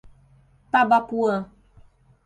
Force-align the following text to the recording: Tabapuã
Tabapuã 0.71 1.45